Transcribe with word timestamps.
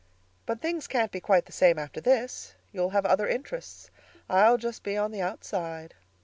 But 0.47 0.61
things 0.61 0.87
can't 0.87 1.11
be 1.11 1.19
quite 1.19 1.45
the 1.45 1.51
same 1.51 1.77
after 1.77 2.01
this. 2.01 2.55
You'll 2.71 2.89
have 2.89 3.05
other 3.05 3.27
interests. 3.27 3.91
I'll 4.27 4.57
just 4.57 4.81
be 4.81 4.97
on 4.97 5.11
the 5.11 5.21
outside. 5.21 5.93